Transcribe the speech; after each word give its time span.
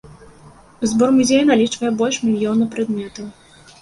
Збор 0.93 1.09
музея 1.19 1.43
налічвае 1.51 1.91
больш 2.03 2.17
мільёна 2.31 2.69
прадметаў. 2.77 3.25